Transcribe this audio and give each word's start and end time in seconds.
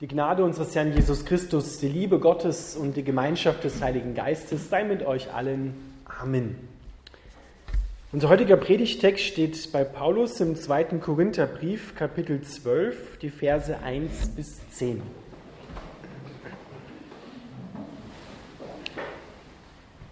Die 0.00 0.08
Gnade 0.08 0.42
unseres 0.42 0.74
Herrn 0.74 0.94
Jesus 0.94 1.26
Christus, 1.26 1.76
die 1.76 1.88
Liebe 1.88 2.20
Gottes 2.20 2.74
und 2.74 2.96
die 2.96 3.04
Gemeinschaft 3.04 3.64
des 3.64 3.82
Heiligen 3.82 4.14
Geistes 4.14 4.70
sei 4.70 4.82
mit 4.82 5.04
euch 5.04 5.30
allen. 5.34 5.74
Amen. 6.22 6.56
Unser 8.10 8.30
heutiger 8.30 8.56
Predigtext 8.56 9.22
steht 9.22 9.70
bei 9.72 9.84
Paulus 9.84 10.40
im 10.40 10.56
2. 10.56 10.84
Korintherbrief, 11.00 11.94
Kapitel 11.96 12.40
12, 12.40 13.18
die 13.18 13.28
Verse 13.28 13.78
1 13.78 14.28
bis 14.28 14.66
10. 14.70 15.02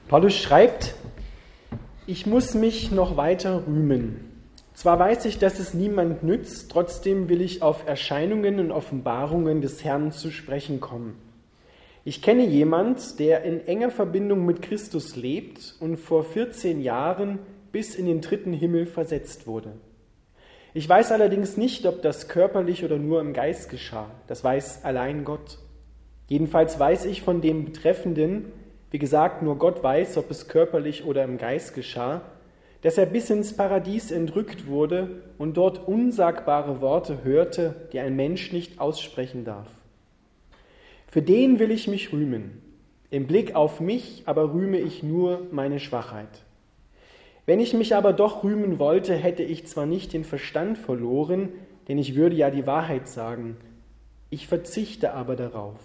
Paulus 0.09 0.37
schreibt, 0.37 0.97
ich 2.07 2.27
muss 2.27 2.53
mich 2.53 2.91
noch 2.91 3.17
weiter 3.17 3.63
rühmen 3.67 4.38
zwar 4.79 5.01
weiß 5.01 5.25
ich, 5.25 5.39
dass 5.39 5.59
es 5.59 5.75
niemand 5.75 6.23
nützt, 6.23 6.71
trotzdem 6.71 7.29
will 7.29 7.41
ich 7.41 7.63
auf 7.63 7.89
Erscheinungen 7.89 8.61
und 8.61 8.71
Offenbarungen 8.71 9.61
des 9.61 9.83
Herrn 9.83 10.13
zu 10.13 10.31
sprechen 10.31 10.79
kommen. 10.79 11.19
Ich 12.05 12.23
kenne 12.23 12.47
jemand, 12.47 13.19
der 13.19 13.43
in 13.43 13.67
enger 13.67 13.91
Verbindung 13.91 14.47
mit 14.47 14.63
Christus 14.63 15.17
lebt 15.17 15.75
und 15.81 15.97
vor 15.97 16.23
14 16.23 16.81
Jahren 16.81 17.41
bis 17.73 17.97
in 17.97 18.07
den 18.07 18.21
dritten 18.21 18.53
Himmel 18.53 18.87
versetzt 18.87 19.49
wurde. 19.49 19.73
Ich 20.75 20.89
weiß 20.89 21.11
allerdings 21.11 21.57
nicht, 21.57 21.85
ob 21.85 22.01
das 22.03 22.29
körperlich 22.29 22.85
oder 22.85 22.99
nur 22.99 23.21
im 23.21 23.33
Geist 23.33 23.71
geschah. 23.71 24.09
Das 24.29 24.45
weiß 24.45 24.85
allein 24.85 25.25
Gott. 25.25 25.59
Jedenfalls 26.29 26.79
weiß 26.79 27.07
ich 27.07 27.23
von 27.23 27.41
dem 27.41 27.65
Betreffenden, 27.65 28.53
wie 28.93 29.01
gesagt, 29.01 29.43
nur 29.43 29.59
Gott 29.59 29.83
weiß, 29.83 30.19
ob 30.19 30.31
es 30.31 30.47
körperlich 30.47 31.05
oder 31.05 31.25
im 31.25 31.37
Geist 31.37 31.75
geschah, 31.75 32.23
dass 32.83 32.99
er 32.99 33.07
bis 33.07 33.31
ins 33.31 33.57
Paradies 33.57 34.11
entrückt 34.11 34.67
wurde 34.67 35.23
und 35.37 35.57
dort 35.57 35.89
unsagbare 35.89 36.81
Worte 36.81 37.25
hörte, 37.25 37.89
die 37.93 37.99
ein 37.99 38.15
Mensch 38.15 38.53
nicht 38.53 38.81
aussprechen 38.81 39.45
darf. 39.45 39.69
Für 41.09 41.23
den 41.23 41.59
will 41.59 41.71
ich 41.71 41.89
mich 41.89 42.13
rühmen. 42.13 42.63
Im 43.11 43.27
Blick 43.27 43.55
auf 43.55 43.81
mich 43.81 44.23
aber 44.27 44.53
rühme 44.53 44.79
ich 44.79 45.03
nur 45.03 45.47
meine 45.51 45.81
Schwachheit. 45.81 46.45
Wenn 47.47 47.61
ich 47.61 47.73
mich 47.73 47.97
aber 47.97 48.13
doch 48.13 48.45
rühmen 48.45 48.79
wollte, 48.79 49.15
hätte 49.15 49.43
ich 49.43 49.67
zwar 49.67 49.87
nicht 49.87 50.13
den 50.13 50.25
Verstand 50.25 50.77
verloren, 50.77 51.49
denn 51.89 51.97
ich 51.97 52.15
würde 52.15 52.37
ja 52.37 52.51
die 52.51 52.67
Wahrheit 52.67 53.09
sagen, 53.09 53.57
ich 54.29 54.47
verzichte 54.47 55.15
aber 55.15 55.35
darauf. 55.35 55.81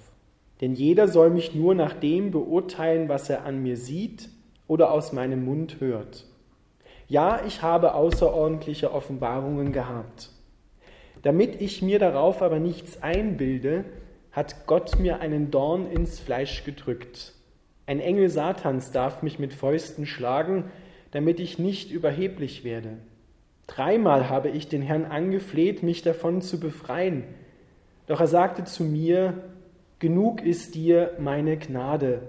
Denn 0.59 0.73
jeder 0.73 1.07
soll 1.07 1.29
mich 1.29 1.55
nur 1.55 1.73
nach 1.73 1.93
dem 1.93 2.31
beurteilen, 2.31 3.07
was 3.07 3.29
er 3.29 3.45
an 3.45 3.63
mir 3.63 3.77
sieht 3.77 4.29
oder 4.67 4.91
aus 4.91 5.13
meinem 5.13 5.45
Mund 5.45 5.77
hört. 5.79 6.25
Ja, 7.13 7.41
ich 7.45 7.61
habe 7.61 7.93
außerordentliche 7.93 8.91
Offenbarungen 8.91 9.71
gehabt. 9.71 10.29
Damit 11.21 11.61
ich 11.61 11.83
mir 11.83 11.99
darauf 11.99 12.41
aber 12.41 12.57
nichts 12.57 13.03
einbilde, 13.03 13.85
hat 14.31 14.65
Gott 14.65 14.97
mir 14.97 15.19
einen 15.19 15.51
Dorn 15.51 15.91
ins 15.91 16.19
Fleisch 16.19 16.63
gedrückt. 16.63 17.33
Ein 17.85 17.99
Engel 17.99 18.29
Satans 18.29 18.91
darf 18.91 19.21
mich 19.21 19.37
mit 19.37 19.53
Fäusten 19.53 20.07
schlagen, 20.07 20.71
damit 21.11 21.39
ich 21.39 21.59
nicht 21.59 21.91
überheblich 21.91 22.63
werde. 22.63 22.97
Dreimal 23.67 24.27
habe 24.27 24.49
ich 24.49 24.67
den 24.67 24.81
Herrn 24.81 25.05
angefleht, 25.05 25.83
mich 25.83 26.01
davon 26.01 26.41
zu 26.41 26.59
befreien. 26.59 27.25
Doch 28.07 28.21
er 28.21 28.27
sagte 28.27 28.63
zu 28.63 28.83
mir, 28.83 29.35
Genug 29.99 30.41
ist 30.41 30.73
dir 30.73 31.11
meine 31.19 31.57
Gnade, 31.57 32.23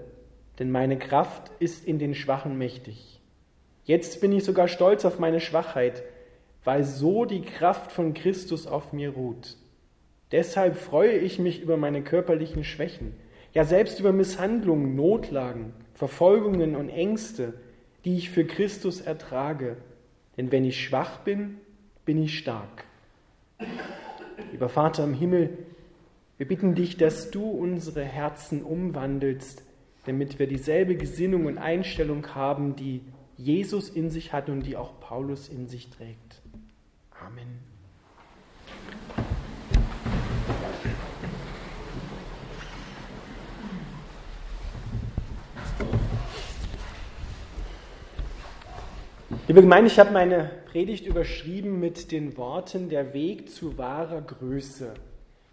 denn 0.59 0.69
meine 0.69 0.99
Kraft 0.99 1.49
ist 1.57 1.87
in 1.87 1.97
den 1.97 2.13
Schwachen 2.13 2.59
mächtig. 2.59 3.14
Jetzt 3.85 4.19
bin 4.19 4.31
ich 4.31 4.43
sogar 4.43 4.67
stolz 4.67 5.05
auf 5.05 5.19
meine 5.19 5.39
Schwachheit, 5.39 6.03
weil 6.63 6.83
so 6.83 7.25
die 7.25 7.43
Kraft 7.43 7.91
von 7.91 8.15
Christus 8.15 8.65
auf 8.65 8.91
mir 8.93 9.11
ruht. 9.11 9.57
Deshalb 10.31 10.75
freue 10.75 11.17
ich 11.17 11.37
mich 11.37 11.61
über 11.61 11.77
meine 11.77 12.01
körperlichen 12.01 12.63
Schwächen, 12.63 13.13
ja 13.53 13.63
selbst 13.63 13.99
über 13.99 14.11
Misshandlungen, 14.11 14.95
Notlagen, 14.95 15.73
Verfolgungen 15.93 16.75
und 16.75 16.89
Ängste, 16.89 17.53
die 18.03 18.17
ich 18.17 18.31
für 18.31 18.43
Christus 18.43 19.01
ertrage. 19.01 19.77
Denn 20.35 20.51
wenn 20.51 20.65
ich 20.65 20.83
schwach 20.83 21.19
bin, 21.19 21.59
bin 22.05 22.21
ich 22.21 22.37
stark. 22.37 22.85
Lieber 24.51 24.67
Vater 24.67 25.03
im 25.03 25.13
Himmel, 25.13 25.57
wir 26.37 26.47
bitten 26.47 26.73
dich, 26.73 26.97
dass 26.97 27.29
du 27.29 27.49
unsere 27.49 28.03
Herzen 28.03 28.63
umwandelst, 28.63 29.63
damit 30.05 30.39
wir 30.39 30.47
dieselbe 30.47 30.95
Gesinnung 30.95 31.45
und 31.45 31.57
Einstellung 31.57 32.35
haben, 32.35 32.75
die 32.75 33.01
Jesus 33.37 33.89
in 33.89 34.09
sich 34.09 34.31
hat 34.33 34.49
und 34.49 34.61
die 34.61 34.77
auch 34.77 34.99
Paulus 34.99 35.49
in 35.49 35.67
sich 35.67 35.89
trägt. 35.89 36.41
Amen. 37.25 37.59
Liebe 49.47 49.61
Gemeinde, 49.61 49.91
ich 49.91 49.99
habe 49.99 50.11
meine 50.11 50.49
Predigt 50.65 51.05
überschrieben 51.05 51.79
mit 51.79 52.11
den 52.11 52.35
Worten 52.37 52.89
der 52.89 53.13
Weg 53.13 53.51
zu 53.51 53.77
wahrer 53.77 54.21
Größe. 54.21 54.93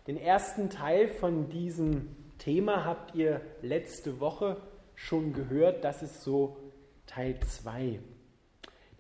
Den 0.07 0.17
ersten 0.17 0.71
Teil 0.71 1.09
von 1.09 1.49
diesem 1.49 2.09
Thema 2.39 2.85
habt 2.85 3.15
ihr 3.15 3.41
letzte 3.61 4.19
Woche 4.19 4.57
schon 4.95 5.33
gehört. 5.33 5.85
Das 5.85 6.03
ist 6.03 6.23
so 6.23 6.57
Teil 7.15 7.39
2. 7.41 7.99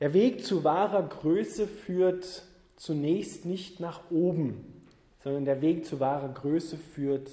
Der 0.00 0.12
Weg 0.12 0.44
zu 0.44 0.64
wahrer 0.64 1.02
Größe 1.02 1.66
führt 1.66 2.42
zunächst 2.76 3.46
nicht 3.46 3.80
nach 3.80 4.10
oben, 4.10 4.84
sondern 5.24 5.46
der 5.46 5.62
Weg 5.62 5.86
zu 5.86 5.98
wahrer 5.98 6.28
Größe 6.28 6.76
führt 6.76 7.30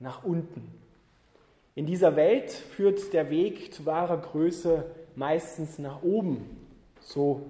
nach 0.00 0.22
unten. 0.22 0.70
In 1.74 1.86
dieser 1.86 2.14
Welt 2.14 2.50
führt 2.50 3.14
der 3.14 3.30
Weg 3.30 3.72
zu 3.72 3.86
wahrer 3.86 4.18
Größe 4.18 4.84
meistens 5.14 5.78
nach 5.78 6.02
oben. 6.02 6.58
So 7.00 7.46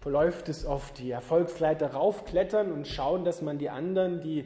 verläuft 0.00 0.48
es 0.48 0.66
oft. 0.66 0.98
Die 0.98 1.12
Erfolgsleiter 1.12 1.92
raufklettern 1.92 2.72
und 2.72 2.88
schauen, 2.88 3.24
dass 3.24 3.42
man 3.42 3.58
die 3.58 3.70
anderen, 3.70 4.20
die 4.20 4.44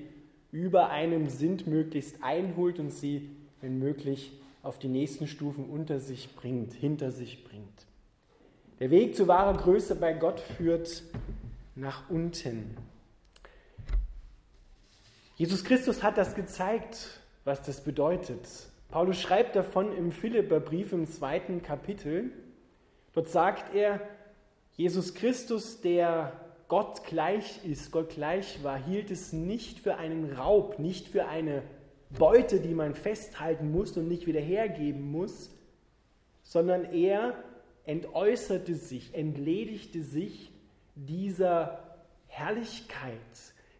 über 0.53 0.91
einem 0.91 1.31
sind, 1.31 1.67
möglichst 1.67 2.23
einholt 2.23 2.79
und 2.79 2.91
sie, 2.91 3.31
wenn 3.63 3.79
möglich, 3.79 4.39
auf 4.63 4.79
die 4.79 4.89
nächsten 4.89 5.27
Stufen 5.27 5.69
unter 5.69 6.01
sich 6.01 6.35
bringt, 6.35 6.73
hinter 6.75 7.11
sich 7.11 7.45
bringt. 7.45 7.87
Der 8.79 8.91
Weg 8.91 9.15
zu 9.15 9.29
wahrer 9.29 9.57
Größe 9.57 9.95
bei 9.95 10.13
Gott 10.13 10.41
führt 10.41 11.03
nach 11.75 12.09
unten. 12.11 12.77
Jesus 15.37 15.65
Christus 15.65 16.03
hat 16.03 16.19
das 16.19 16.35
gezeigt, 16.35 17.21
was 17.45 17.63
das 17.63 17.83
bedeutet. 17.83 18.47
Paulus 18.91 19.21
schreibt 19.21 19.57
davon 19.57 19.97
im 19.97 20.13
Philipperbrief 20.13 20.93
im 20.93 21.07
zweiten 21.07 21.63
Kapitel. 21.63 22.33
Dort 23.13 23.29
sagt 23.29 23.75
er, 23.75 24.01
Jesus 24.77 25.15
Christus, 25.15 25.81
der 25.81 26.33
Gott 26.69 27.05
gleich 27.05 27.65
ist, 27.65 27.91
Gott 27.91 28.11
gleich 28.11 28.63
war, 28.63 28.77
hielt 28.77 29.11
es 29.11 29.33
nicht 29.33 29.81
für 29.81 29.97
einen 29.97 30.33
Raub, 30.33 30.79
nicht 30.79 31.09
für 31.09 31.27
eine 31.27 31.63
Beute, 32.19 32.61
die 32.61 32.75
man 32.75 32.95
festhalten 32.95 33.71
muss 33.71 33.97
und 33.97 34.09
nicht 34.09 34.27
wieder 34.27 34.41
hergeben 34.41 35.11
muss, 35.11 35.51
sondern 36.43 36.93
er 36.93 37.35
entäußerte 37.85 38.75
sich, 38.75 39.15
entledigte 39.15 40.03
sich 40.03 40.51
dieser 40.97 41.99
Herrlichkeit, 42.27 43.11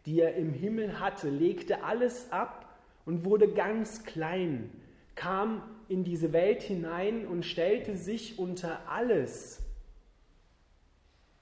die 0.07 0.21
er 0.21 0.35
im 0.35 0.53
Himmel 0.53 1.01
hatte, 1.01 1.29
legte 1.29 1.83
alles 1.83 2.31
ab 2.31 2.79
und 3.05 3.25
wurde 3.25 3.53
ganz 3.53 4.05
klein, 4.05 4.71
kam 5.15 5.63
in 5.89 6.05
diese 6.05 6.33
Welt 6.33 6.63
hinein 6.63 7.27
und 7.27 7.45
stellte 7.45 7.97
sich 7.97 8.39
unter 8.39 8.89
alles, 8.89 9.61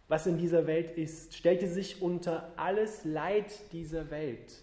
was 0.08 0.26
in 0.26 0.38
dieser 0.38 0.66
Welt 0.66 0.92
ist, 0.92 1.36
stellte 1.36 1.68
sich 1.68 2.00
unter 2.00 2.50
alles 2.56 3.04
Leid 3.04 3.72
dieser 3.72 4.10
Welt, 4.10 4.62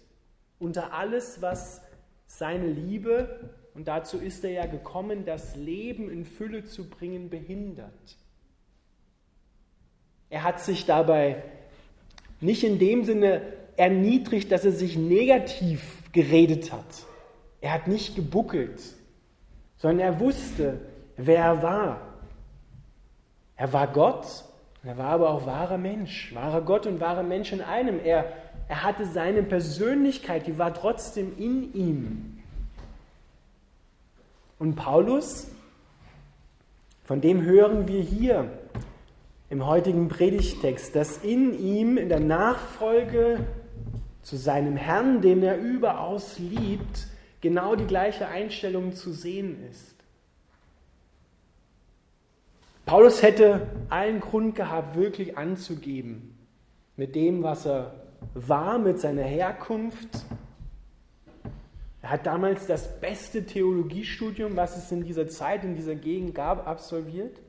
unter 0.58 0.92
alles, 0.92 1.40
was 1.40 1.85
seine 2.26 2.66
Liebe, 2.66 3.50
und 3.74 3.88
dazu 3.88 4.18
ist 4.18 4.44
er 4.44 4.50
ja 4.50 4.66
gekommen, 4.66 5.24
das 5.24 5.54
Leben 5.56 6.10
in 6.10 6.24
Fülle 6.24 6.64
zu 6.64 6.88
bringen, 6.88 7.28
behindert. 7.28 8.16
Er 10.30 10.42
hat 10.42 10.60
sich 10.60 10.86
dabei 10.86 11.42
nicht 12.40 12.64
in 12.64 12.78
dem 12.78 13.04
Sinne 13.04 13.42
erniedrigt, 13.76 14.50
dass 14.50 14.64
er 14.64 14.72
sich 14.72 14.96
negativ 14.96 16.02
geredet 16.12 16.72
hat. 16.72 17.06
Er 17.60 17.72
hat 17.72 17.88
nicht 17.88 18.16
gebuckelt, 18.16 18.80
sondern 19.76 20.00
er 20.00 20.20
wusste, 20.20 20.80
wer 21.16 21.44
er 21.44 21.62
war. 21.62 22.00
Er 23.56 23.72
war 23.72 23.88
Gott, 23.88 24.44
er 24.84 24.98
war 24.98 25.08
aber 25.08 25.30
auch 25.30 25.46
wahrer 25.46 25.78
Mensch, 25.78 26.34
wahrer 26.34 26.60
Gott 26.62 26.86
und 26.86 27.00
wahrer 27.00 27.22
Mensch 27.22 27.52
in 27.52 27.60
einem. 27.60 27.98
Er 28.04 28.32
er 28.68 28.82
hatte 28.82 29.06
seine 29.06 29.42
Persönlichkeit, 29.42 30.46
die 30.46 30.58
war 30.58 30.74
trotzdem 30.74 31.36
in 31.38 31.72
ihm. 31.74 32.42
Und 34.58 34.74
Paulus, 34.74 35.48
von 37.04 37.20
dem 37.20 37.42
hören 37.42 37.86
wir 37.86 38.00
hier 38.00 38.50
im 39.50 39.64
heutigen 39.64 40.08
Predigtext, 40.08 40.96
dass 40.96 41.18
in 41.18 41.56
ihm, 41.58 41.98
in 41.98 42.08
der 42.08 42.20
Nachfolge 42.20 43.46
zu 44.22 44.36
seinem 44.36 44.76
Herrn, 44.76 45.20
den 45.20 45.42
er 45.42 45.58
überaus 45.58 46.38
liebt, 46.38 47.06
genau 47.40 47.76
die 47.76 47.86
gleiche 47.86 48.26
Einstellung 48.26 48.92
zu 48.92 49.12
sehen 49.12 49.62
ist. 49.70 49.94
Paulus 52.86 53.22
hätte 53.22 53.68
allen 53.88 54.20
Grund 54.20 54.56
gehabt, 54.56 54.96
wirklich 54.96 55.38
anzugeben, 55.38 56.36
mit 56.96 57.14
dem, 57.14 57.42
was 57.42 57.66
er 57.66 58.05
war, 58.34 58.78
mit 58.78 59.00
seiner 59.00 59.22
Herkunft. 59.22 60.24
Er 62.02 62.10
hat 62.10 62.26
damals 62.26 62.66
das 62.66 63.00
beste 63.00 63.46
Theologiestudium, 63.46 64.56
was 64.56 64.76
es 64.76 64.92
in 64.92 65.04
dieser 65.04 65.28
Zeit, 65.28 65.64
in 65.64 65.74
dieser 65.74 65.94
Gegend 65.94 66.34
gab, 66.34 66.66
absolviert. 66.66 67.40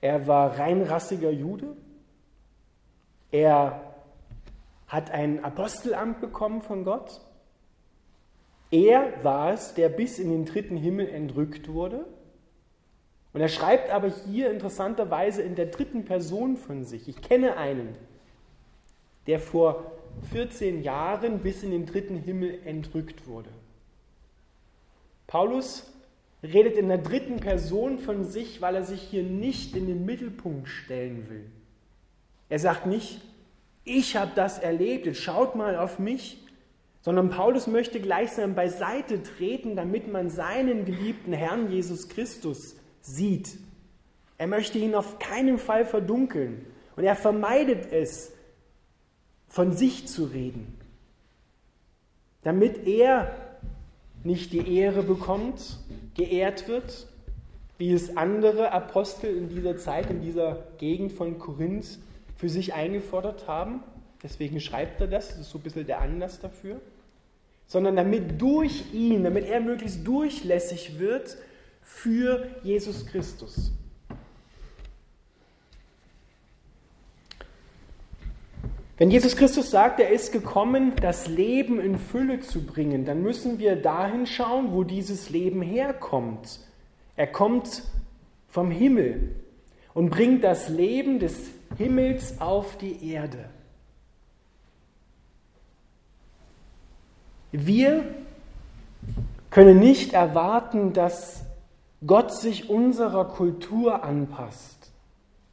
Er 0.00 0.26
war 0.26 0.58
reinrassiger 0.58 1.30
Jude. 1.30 1.76
Er 3.30 3.94
hat 4.88 5.10
ein 5.10 5.44
Apostelamt 5.44 6.20
bekommen 6.20 6.62
von 6.62 6.84
Gott. 6.84 7.20
Er 8.70 9.22
war 9.22 9.52
es, 9.52 9.74
der 9.74 9.90
bis 9.90 10.18
in 10.18 10.30
den 10.30 10.44
dritten 10.44 10.76
Himmel 10.76 11.08
entrückt 11.08 11.68
wurde. 11.68 12.06
Und 13.32 13.40
er 13.40 13.48
schreibt 13.48 13.90
aber 13.90 14.08
hier 14.08 14.50
interessanterweise 14.50 15.42
in 15.42 15.54
der 15.54 15.66
dritten 15.66 16.04
Person 16.04 16.56
von 16.56 16.84
sich. 16.84 17.08
Ich 17.08 17.22
kenne 17.22 17.56
einen, 17.56 17.96
der 19.26 19.40
vor 19.40 19.92
14 20.32 20.82
Jahren 20.82 21.40
bis 21.40 21.62
in 21.62 21.70
den 21.70 21.86
dritten 21.86 22.16
Himmel 22.16 22.60
entrückt 22.64 23.26
wurde. 23.26 23.50
Paulus 25.26 25.90
redet 26.42 26.76
in 26.76 26.88
der 26.88 26.98
dritten 26.98 27.36
Person 27.36 27.98
von 27.98 28.24
sich, 28.24 28.60
weil 28.60 28.74
er 28.74 28.84
sich 28.84 29.00
hier 29.00 29.22
nicht 29.22 29.76
in 29.76 29.86
den 29.86 30.04
Mittelpunkt 30.04 30.68
stellen 30.68 31.28
will. 31.30 31.44
Er 32.48 32.58
sagt 32.58 32.86
nicht, 32.86 33.20
ich 33.84 34.16
habe 34.16 34.32
das 34.34 34.58
erlebt, 34.58 35.06
jetzt 35.06 35.20
schaut 35.20 35.56
mal 35.56 35.76
auf 35.76 35.98
mich, 35.98 36.38
sondern 37.00 37.30
Paulus 37.30 37.66
möchte 37.66 38.00
gleichsam 38.00 38.54
beiseite 38.54 39.22
treten, 39.22 39.74
damit 39.74 40.10
man 40.10 40.30
seinen 40.30 40.84
geliebten 40.84 41.32
Herrn 41.32 41.70
Jesus 41.70 42.08
Christus 42.08 42.76
sieht. 43.00 43.58
Er 44.38 44.46
möchte 44.46 44.78
ihn 44.78 44.94
auf 44.94 45.18
keinen 45.18 45.58
Fall 45.58 45.84
verdunkeln 45.84 46.64
und 46.96 47.04
er 47.04 47.16
vermeidet 47.16 47.90
es, 47.90 48.31
von 49.52 49.72
sich 49.72 50.08
zu 50.08 50.24
reden, 50.24 50.66
damit 52.42 52.86
er 52.86 53.36
nicht 54.24 54.50
die 54.54 54.76
Ehre 54.78 55.02
bekommt, 55.02 55.78
geehrt 56.14 56.68
wird, 56.68 57.06
wie 57.76 57.92
es 57.92 58.16
andere 58.16 58.72
Apostel 58.72 59.36
in 59.36 59.50
dieser 59.50 59.76
Zeit, 59.76 60.08
in 60.08 60.22
dieser 60.22 60.62
Gegend 60.78 61.12
von 61.12 61.38
Korinth 61.38 61.98
für 62.38 62.48
sich 62.48 62.72
eingefordert 62.72 63.46
haben. 63.46 63.80
Deswegen 64.22 64.58
schreibt 64.58 65.02
er 65.02 65.06
das, 65.06 65.28
das 65.28 65.40
ist 65.40 65.50
so 65.50 65.58
ein 65.58 65.62
bisschen 65.62 65.86
der 65.86 66.00
Anlass 66.00 66.40
dafür. 66.40 66.80
Sondern 67.66 67.94
damit 67.94 68.40
durch 68.40 68.94
ihn, 68.94 69.22
damit 69.22 69.44
er 69.44 69.60
möglichst 69.60 70.06
durchlässig 70.06 70.98
wird 70.98 71.36
für 71.82 72.46
Jesus 72.62 73.04
Christus. 73.04 73.70
Wenn 78.98 79.10
Jesus 79.10 79.36
Christus 79.36 79.70
sagt, 79.70 80.00
er 80.00 80.10
ist 80.10 80.32
gekommen, 80.32 80.92
das 81.00 81.26
Leben 81.26 81.80
in 81.80 81.98
Fülle 81.98 82.40
zu 82.40 82.64
bringen, 82.64 83.04
dann 83.04 83.22
müssen 83.22 83.58
wir 83.58 83.76
dahin 83.76 84.26
schauen, 84.26 84.72
wo 84.72 84.84
dieses 84.84 85.30
Leben 85.30 85.62
herkommt. 85.62 86.60
Er 87.16 87.26
kommt 87.26 87.82
vom 88.48 88.70
Himmel 88.70 89.34
und 89.94 90.10
bringt 90.10 90.44
das 90.44 90.68
Leben 90.68 91.18
des 91.18 91.50
Himmels 91.78 92.40
auf 92.40 92.76
die 92.76 93.10
Erde. 93.12 93.48
Wir 97.50 98.04
können 99.50 99.78
nicht 99.78 100.14
erwarten, 100.14 100.92
dass 100.94 101.44
Gott 102.06 102.32
sich 102.32 102.70
unserer 102.70 103.26
Kultur 103.26 104.02
anpasst, 104.02 104.90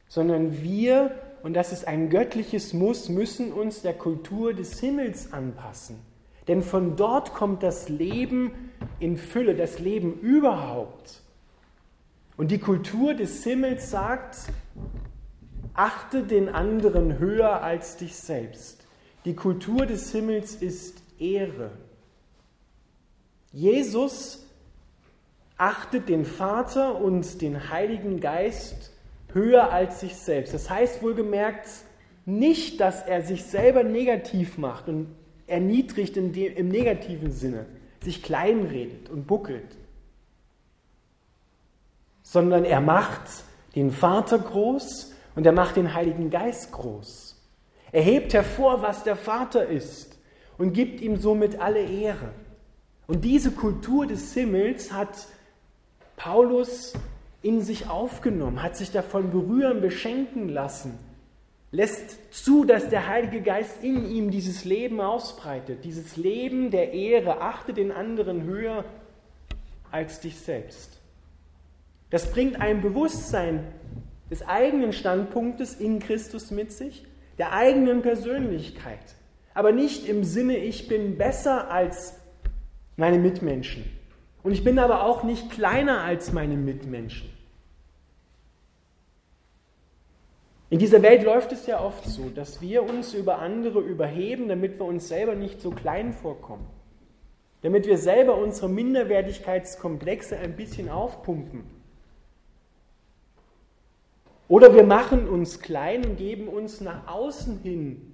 sondern 0.08 0.62
wir, 0.62 1.10
und 1.42 1.54
das 1.54 1.72
ist 1.72 1.86
ein 1.86 2.10
göttliches 2.10 2.72
Muss, 2.72 3.08
müssen 3.08 3.52
uns 3.52 3.82
der 3.82 3.94
Kultur 3.94 4.52
des 4.52 4.78
Himmels 4.80 5.32
anpassen. 5.32 5.98
Denn 6.48 6.62
von 6.62 6.96
dort 6.96 7.34
kommt 7.34 7.62
das 7.62 7.88
Leben 7.88 8.52
in 8.98 9.16
Fülle, 9.16 9.54
das 9.54 9.78
Leben 9.78 10.14
überhaupt. 10.20 11.22
Und 12.36 12.50
die 12.50 12.58
Kultur 12.58 13.14
des 13.14 13.44
Himmels 13.44 13.90
sagt, 13.90 14.36
achte 15.74 16.22
den 16.22 16.48
anderen 16.48 17.18
höher 17.18 17.62
als 17.62 17.96
dich 17.96 18.16
selbst. 18.16 18.86
Die 19.24 19.34
Kultur 19.34 19.86
des 19.86 20.10
Himmels 20.12 20.54
ist 20.54 21.02
Ehre. 21.18 21.70
Jesus 23.52 24.46
achtet 25.56 26.08
den 26.08 26.24
Vater 26.24 26.96
und 26.96 27.42
den 27.42 27.70
Heiligen 27.70 28.20
Geist 28.20 28.92
höher 29.34 29.72
als 29.72 30.00
sich 30.00 30.16
selbst. 30.16 30.54
Das 30.54 30.68
heißt 30.70 31.02
wohlgemerkt 31.02 31.68
nicht, 32.26 32.80
dass 32.80 33.02
er 33.02 33.22
sich 33.22 33.44
selber 33.44 33.82
negativ 33.82 34.58
macht 34.58 34.88
und 34.88 35.08
erniedrigt 35.46 36.16
dem, 36.16 36.32
im 36.34 36.68
negativen 36.68 37.32
Sinne, 37.32 37.66
sich 38.02 38.22
kleinredet 38.22 39.10
und 39.10 39.26
buckelt, 39.26 39.76
sondern 42.22 42.64
er 42.64 42.80
macht 42.80 43.22
den 43.74 43.90
Vater 43.90 44.38
groß 44.38 45.12
und 45.34 45.46
er 45.46 45.52
macht 45.52 45.76
den 45.76 45.94
Heiligen 45.94 46.30
Geist 46.30 46.72
groß. 46.72 47.36
Er 47.92 48.02
hebt 48.02 48.32
hervor, 48.32 48.82
was 48.82 49.02
der 49.02 49.16
Vater 49.16 49.66
ist 49.66 50.16
und 50.58 50.72
gibt 50.72 51.00
ihm 51.00 51.16
somit 51.16 51.60
alle 51.60 51.82
Ehre. 51.82 52.30
Und 53.06 53.24
diese 53.24 53.50
Kultur 53.50 54.06
des 54.06 54.32
Himmels 54.34 54.92
hat 54.92 55.26
Paulus 56.16 56.92
in 57.42 57.62
sich 57.62 57.88
aufgenommen, 57.88 58.62
hat 58.62 58.76
sich 58.76 58.90
davon 58.90 59.30
berühren, 59.30 59.80
beschenken 59.80 60.48
lassen, 60.48 60.98
lässt 61.72 62.34
zu, 62.34 62.64
dass 62.64 62.88
der 62.88 63.06
Heilige 63.06 63.40
Geist 63.40 63.82
in 63.82 64.10
ihm 64.10 64.30
dieses 64.30 64.64
Leben 64.64 65.00
ausbreitet, 65.00 65.84
dieses 65.84 66.16
Leben 66.16 66.70
der 66.70 66.92
Ehre, 66.92 67.40
achte 67.40 67.72
den 67.72 67.92
anderen 67.92 68.44
höher 68.44 68.84
als 69.90 70.20
dich 70.20 70.38
selbst. 70.38 70.98
Das 72.10 72.30
bringt 72.30 72.60
ein 72.60 72.82
Bewusstsein 72.82 73.64
des 74.30 74.46
eigenen 74.46 74.92
Standpunktes 74.92 75.74
in 75.74 75.98
Christus 75.98 76.50
mit 76.50 76.72
sich, 76.72 77.04
der 77.38 77.52
eigenen 77.52 78.02
Persönlichkeit, 78.02 78.98
aber 79.54 79.72
nicht 79.72 80.06
im 80.06 80.24
Sinne, 80.24 80.56
ich 80.56 80.88
bin 80.88 81.16
besser 81.16 81.70
als 81.70 82.14
meine 82.96 83.18
Mitmenschen. 83.18 83.84
Und 84.42 84.52
ich 84.52 84.64
bin 84.64 84.78
aber 84.78 85.04
auch 85.04 85.22
nicht 85.22 85.50
kleiner 85.50 86.02
als 86.02 86.32
meine 86.32 86.56
Mitmenschen. 86.56 87.28
In 90.70 90.78
dieser 90.78 91.02
Welt 91.02 91.24
läuft 91.24 91.50
es 91.52 91.66
ja 91.66 91.80
oft 91.80 92.04
so, 92.04 92.30
dass 92.30 92.60
wir 92.62 92.84
uns 92.84 93.12
über 93.12 93.40
andere 93.40 93.80
überheben, 93.80 94.48
damit 94.48 94.78
wir 94.78 94.86
uns 94.86 95.08
selber 95.08 95.34
nicht 95.34 95.60
so 95.60 95.70
klein 95.70 96.12
vorkommen. 96.12 96.66
Damit 97.62 97.86
wir 97.86 97.98
selber 97.98 98.36
unsere 98.36 98.68
Minderwertigkeitskomplexe 98.68 100.38
ein 100.38 100.56
bisschen 100.56 100.88
aufpumpen. 100.88 101.64
Oder 104.46 104.74
wir 104.74 104.84
machen 104.84 105.28
uns 105.28 105.60
klein 105.60 106.04
und 106.04 106.16
geben 106.16 106.48
uns 106.48 106.80
nach 106.80 107.06
außen 107.08 107.58
hin 107.58 108.10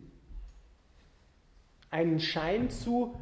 einen 1.90 2.20
Schein 2.20 2.68
zu, 2.68 3.14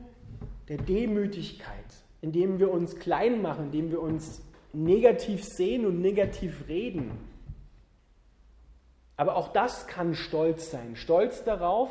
der 0.69 0.79
Demütigkeit, 0.79 1.85
indem 2.25 2.59
wir 2.59 2.71
uns 2.71 2.99
klein 2.99 3.43
machen, 3.43 3.66
indem 3.66 3.90
wir 3.90 4.00
uns 4.00 4.40
negativ 4.73 5.45
sehen 5.45 5.85
und 5.85 6.00
negativ 6.00 6.69
reden. 6.69 7.11
Aber 9.19 9.37
auch 9.37 9.49
das 9.52 9.87
kann 9.87 10.14
Stolz 10.14 10.71
sein. 10.71 10.97
Stolz 10.97 11.45
darauf 11.45 11.90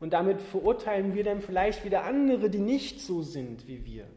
und 0.00 0.12
damit 0.14 0.40
verurteilen 0.40 1.14
wir 1.14 1.22
dann 1.22 1.40
vielleicht 1.40 1.84
wieder 1.84 2.04
andere, 2.04 2.50
die 2.50 2.58
nicht 2.58 3.00
so 3.00 3.22
sind 3.22 3.68
wie 3.68 3.86
wir, 3.86 4.08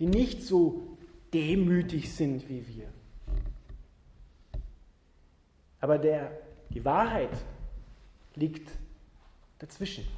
die 0.00 0.06
nicht 0.06 0.42
so 0.42 0.96
demütig 1.34 2.14
sind 2.14 2.48
wie 2.48 2.66
wir. 2.66 2.88
Aber 5.82 5.98
der, 5.98 6.32
die 6.70 6.82
Wahrheit 6.82 7.36
liegt 8.34 8.70
dazwischen. 9.58 10.08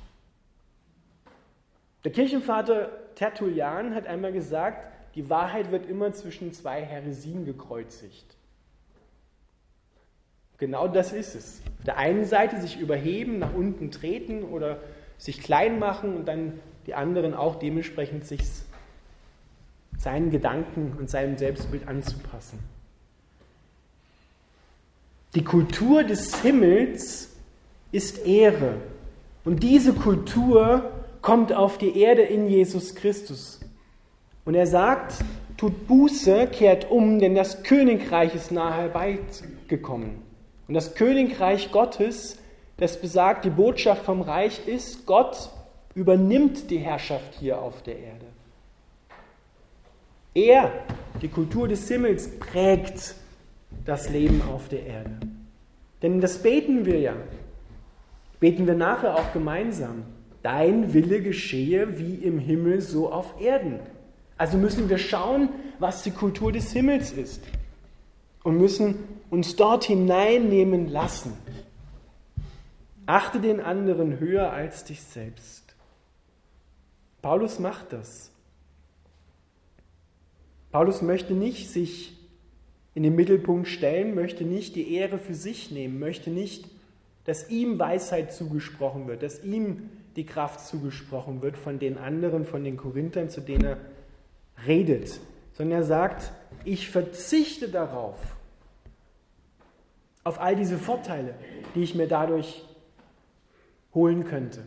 Der 2.05 2.13
Kirchenvater 2.13 3.08
Tertullian 3.19 3.97
hat 3.97 4.07
einmal 4.07 4.33
gesagt, 4.33 4.87
die 5.17 5.29
Wahrheit 5.29 5.73
wird 5.73 5.89
immer 5.91 6.13
zwischen 6.13 6.53
zwei 6.53 6.83
Heresien 6.83 7.45
gekreuzigt. 7.45 8.37
Genau 10.59 10.87
das 10.87 11.13
ist 11.13 11.35
es. 11.35 11.61
Auf 11.81 11.85
der 11.85 11.97
einen 11.97 12.25
Seite 12.25 12.61
sich 12.61 12.79
überheben, 12.79 13.41
nach 13.41 13.53
unten 13.53 13.91
treten 13.91 14.45
oder 14.45 14.79
sich 15.19 15.41
klein 15.41 15.81
machen 15.81 16.15
und 16.17 16.29
dann 16.29 16.61
die 16.87 16.95
anderen 16.95 17.35
auch 17.35 17.57
dementsprechend 17.57 18.25
sich 18.25 18.43
seinen 19.99 20.31
Gedanken 20.31 20.95
und 20.97 21.11
seinem 21.11 21.37
Selbstbild 21.37 21.89
anzupassen. 21.89 22.61
Die 25.35 25.43
Kultur 25.43 26.05
des 26.05 26.41
Himmels 26.41 27.37
ist 27.91 28.25
Ehre. 28.25 28.77
Und 29.45 29.65
diese 29.65 29.93
Kultur 29.93 30.93
kommt 31.29 31.53
auf 31.53 31.77
die 31.77 32.01
Erde 32.01 32.23
in 32.23 32.49
Jesus 32.49 32.95
Christus. 32.95 33.61
Und 34.47 34.55
er 34.55 34.67
sagt, 34.67 35.13
tut 35.59 35.87
Buße, 35.87 36.47
kehrt 36.47 36.91
um, 36.91 37.19
denn 37.19 37.35
das 37.35 37.65
Königreich 37.65 38.35
ist 38.35 38.51
nahe 38.51 38.73
herbeigekommen. 38.73 40.23
Und 40.69 40.73
das 40.73 40.95
Königreich 40.95 41.71
Gottes, 41.71 42.39
das 42.79 42.99
besagt, 42.99 43.45
die 43.45 43.51
Botschaft 43.51 44.07
vom 44.07 44.23
Reich 44.23 44.67
ist, 44.67 45.05
Gott 45.05 45.51
übernimmt 45.95 46.71
die 46.71 46.79
Herrschaft 46.79 47.35
hier 47.39 47.61
auf 47.61 47.83
der 47.83 47.99
Erde. 47.99 48.27
Er, 50.33 50.73
die 51.21 51.29
Kultur 51.29 51.69
des 51.69 51.87
Himmels, 51.89 52.39
prägt 52.39 53.17
das 53.85 54.09
Leben 54.09 54.41
auf 54.51 54.71
der 54.71 54.87
Erde. 54.87 55.21
Denn 56.01 56.23
das 56.23 56.39
beten 56.39 56.87
wir 56.87 56.99
ja. 56.99 57.17
Beten 58.41 58.67
wir 58.67 58.77
nachher 58.77 59.15
auch 59.15 59.31
gemeinsam. 59.35 60.05
Dein 60.49 60.95
Wille 60.95 61.21
geschehe 61.21 61.99
wie 61.99 62.15
im 62.15 62.39
Himmel, 62.39 62.81
so 62.81 63.13
auf 63.13 63.39
Erden. 63.39 63.81
Also 64.39 64.57
müssen 64.57 64.89
wir 64.89 64.97
schauen, 64.97 65.51
was 65.79 66.05
die 66.05 66.11
Kultur 66.11 66.53
des 66.53 66.73
Himmels 66.73 67.13
ist. 67.13 67.43
Und 68.45 68.57
müssen 68.57 68.95
uns 69.29 69.57
dort 69.57 69.85
hineinnehmen 69.85 70.89
lassen. 70.89 71.35
Achte 73.05 73.41
den 73.41 73.61
anderen 73.61 74.21
höher 74.21 74.51
als 74.51 74.85
dich 74.85 75.03
selbst. 75.03 75.77
Paulus 77.21 77.59
macht 77.59 77.93
das. 77.93 78.31
Paulus 80.73 81.03
möchte 81.03 81.35
nicht 81.35 81.69
sich 81.69 82.17
in 82.95 83.03
den 83.03 83.15
Mittelpunkt 83.15 83.69
stellen, 83.69 84.15
möchte 84.15 84.45
nicht 84.45 84.77
die 84.77 84.95
Ehre 84.95 85.19
für 85.19 85.35
sich 85.35 85.71
nehmen, 85.71 85.99
möchte 85.99 86.31
nicht, 86.31 86.71
dass 87.27 87.51
ihm 87.51 87.79
Weisheit 87.79 88.33
zugesprochen 88.33 89.09
wird, 89.09 89.23
dass 89.23 89.45
ihm 89.45 89.91
die 90.17 90.27
Kraft 90.27 90.61
zugesprochen 90.61 91.43
wird 91.43 91.57
von 91.57 91.79
den 91.79 91.99
anderen, 91.99 92.45
von 92.45 92.65
den 92.65 92.77
Korinthern, 92.77 93.31
zu 93.31 93.41
denen 93.41 93.65
er 93.65 93.79
redet, 94.67 95.21
sondern 95.53 95.81
er 95.81 95.85
sagt, 95.85 96.33
ich 96.65 96.91
verzichte 96.91 97.69
darauf, 97.69 98.19
auf 100.25 100.41
all 100.41 100.57
diese 100.57 100.79
Vorteile, 100.79 101.35
die 101.75 101.83
ich 101.83 101.95
mir 101.95 102.09
dadurch 102.09 102.65
holen 103.95 104.25
könnte. 104.25 104.63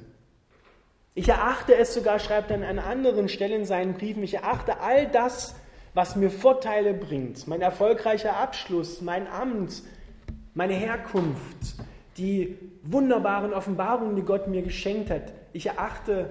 Ich 1.14 1.28
erachte 1.28 1.76
es 1.76 1.94
sogar, 1.94 2.20
schreibt 2.20 2.52
er 2.52 2.58
an 2.58 2.64
einer 2.64 2.86
anderen 2.86 3.30
Stelle 3.30 3.56
in 3.56 3.66
seinen 3.66 3.94
Briefen, 3.94 4.24
ich 4.24 4.36
erachte 4.36 4.80
all 4.80 5.08
das 5.08 5.56
was 5.94 6.16
mir 6.16 6.30
Vorteile 6.30 6.94
bringt, 6.94 7.48
mein 7.48 7.62
erfolgreicher 7.62 8.38
Abschluss, 8.38 9.02
mein 9.02 9.28
Amt, 9.28 9.84
meine 10.54 10.74
Herkunft, 10.74 11.76
die 12.18 12.58
wunderbaren 12.84 13.54
Offenbarungen, 13.54 14.16
die 14.16 14.22
Gott 14.22 14.48
mir 14.48 14.62
geschenkt 14.62 15.10
hat. 15.10 15.34
Ich 15.54 15.68
erachte 15.68 16.30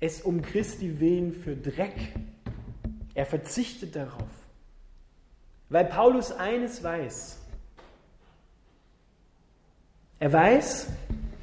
es 0.00 0.20
um 0.20 0.42
Christi 0.42 1.00
willen 1.00 1.32
für 1.32 1.56
Dreck. 1.56 2.12
Er 3.14 3.26
verzichtet 3.26 3.96
darauf. 3.96 4.28
Weil 5.68 5.86
Paulus 5.86 6.32
eines 6.32 6.82
weiß. 6.82 7.40
Er 10.20 10.32
weiß, 10.32 10.88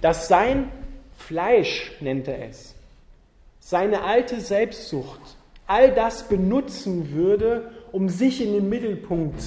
dass 0.01 0.27
sein 0.27 0.71
Fleisch, 1.17 1.91
nennt 2.01 2.27
er 2.27 2.49
es, 2.49 2.75
seine 3.59 4.03
alte 4.03 4.41
Selbstsucht, 4.41 5.19
all 5.67 5.93
das 5.93 6.27
benutzen 6.27 7.11
würde, 7.11 7.71
um 7.91 8.09
sich 8.09 8.41
in 8.41 8.53
den 8.53 8.69
Mittelpunkt 8.69 9.41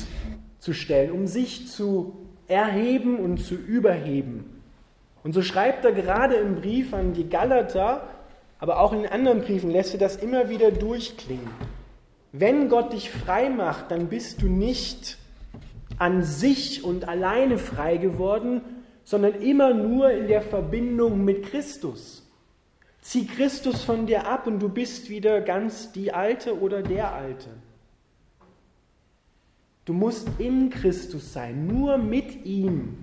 zu 0.59 0.73
stellen, 0.73 1.11
um 1.13 1.27
sich 1.27 1.69
zu 1.69 2.25
erheben 2.49 3.19
und 3.19 3.39
zu 3.39 3.55
überheben. 3.55 4.63
Und 5.23 5.33
so 5.33 5.43
schreibt 5.43 5.85
er 5.85 5.93
gerade 5.93 6.35
im 6.35 6.57
Brief 6.57 6.93
an 6.93 7.15
die 7.15 7.29
Galater, 7.29 8.09
aber 8.59 8.81
auch 8.81 8.93
in 8.93 9.03
den 9.03 9.13
anderen 9.13 9.41
Briefen 9.41 9.71
lässt 9.71 9.95
er 9.95 10.01
das 10.01 10.17
immer 10.17 10.49
wieder 10.49 10.71
durchklingen. 10.71 11.51
Wenn 12.33 12.69
Gott 12.69 12.93
dich 12.93 13.11
frei 13.11 13.49
macht, 13.49 13.91
dann 13.91 14.09
bist 14.09 14.43
du 14.43 14.47
nicht 14.47 15.19
an 15.99 16.23
sich 16.23 16.85
und 16.85 17.09
alleine 17.09 17.59
frei 17.59 17.97
geworden, 17.97 18.61
sondern 19.05 19.35
immer 19.35 19.73
nur 19.73 20.11
in 20.11 20.29
der 20.29 20.43
Verbindung 20.43 21.25
mit 21.25 21.45
Christus. 21.45 22.29
Zieh 23.01 23.27
Christus 23.27 23.85
von 23.85 24.07
dir 24.07 24.27
ab 24.27 24.47
und 24.47 24.61
du 24.61 24.69
bist 24.69 25.11
wieder 25.11 25.43
ganz 25.43 25.93
die 25.93 26.13
Alte 26.13 26.59
oder 26.59 26.83
der 26.83 27.13
Alte. 27.13 27.51
Du 29.85 29.93
musst 29.93 30.29
in 30.39 30.71
Christus 30.71 31.33
sein, 31.33 31.67
nur 31.67 31.99
mit 31.99 32.47
ihm. 32.47 32.97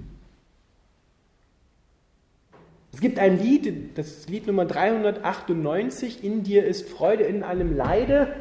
Es 2.93 2.99
gibt 2.99 3.19
ein 3.19 3.39
Lied, 3.39 3.97
das 3.97 4.27
Lied 4.27 4.47
Nummer 4.47 4.65
398, 4.65 6.23
In 6.23 6.43
dir 6.43 6.65
ist 6.65 6.89
Freude 6.89 7.23
in 7.23 7.43
allem 7.43 7.75
Leide. 7.75 8.33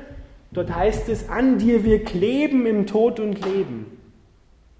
Dort 0.53 0.75
heißt 0.75 1.09
es, 1.09 1.29
an 1.29 1.59
dir 1.59 1.85
wir 1.85 2.03
kleben 2.03 2.67
im 2.67 2.87
Tod 2.87 3.21
und 3.21 3.45
Leben. 3.45 3.87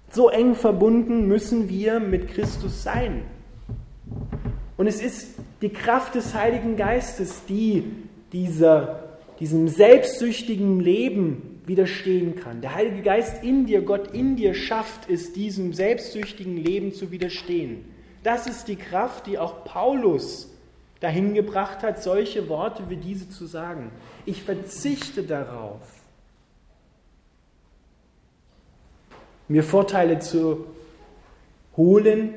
So 0.09 0.29
eng 0.29 0.55
verbunden 0.55 1.27
müssen 1.27 1.69
wir 1.69 1.99
mit 2.01 2.27
Christus 2.29 2.83
sein. 2.83 3.21
Und 4.75 4.87
es 4.87 5.01
ist 5.01 5.35
die 5.61 5.69
Kraft 5.69 6.15
des 6.15 6.33
Heiligen 6.33 6.75
Geistes, 6.75 7.45
die 7.47 7.83
dieser, 8.33 9.19
diesem 9.39 9.67
selbstsüchtigen 9.67 10.79
Leben 10.81 11.50
widerstehen 11.65 12.35
kann. 12.35 12.61
Der 12.61 12.75
Heilige 12.75 13.01
Geist 13.01 13.43
in 13.43 13.65
dir, 13.65 13.81
Gott 13.81 14.13
in 14.13 14.35
dir 14.35 14.53
schafft 14.53 15.09
es, 15.09 15.33
diesem 15.33 15.73
selbstsüchtigen 15.73 16.57
Leben 16.57 16.93
zu 16.93 17.11
widerstehen. 17.11 17.85
Das 18.23 18.47
ist 18.47 18.67
die 18.67 18.75
Kraft, 18.75 19.27
die 19.27 19.37
auch 19.37 19.63
Paulus 19.63 20.49
dahin 20.99 21.33
gebracht 21.33 21.81
hat, 21.83 22.01
solche 22.01 22.47
Worte 22.49 22.83
wie 22.89 22.95
diese 22.95 23.29
zu 23.29 23.45
sagen. 23.45 23.91
Ich 24.25 24.43
verzichte 24.43 25.23
darauf, 25.23 25.81
mir 29.47 29.63
Vorteile 29.63 30.19
zu 30.19 30.65
holen, 31.75 32.33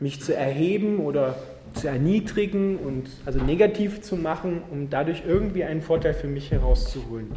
mich 0.00 0.20
zu 0.20 0.34
erheben 0.34 0.98
oder 0.98 1.36
zu 1.74 1.86
erniedrigen 1.86 2.76
und 2.76 3.08
also 3.24 3.40
negativ 3.40 4.02
zu 4.02 4.16
machen, 4.16 4.62
um 4.70 4.90
dadurch 4.90 5.22
irgendwie 5.26 5.64
einen 5.64 5.82
Vorteil 5.82 6.14
für 6.14 6.26
mich 6.26 6.50
herauszuholen. 6.50 7.32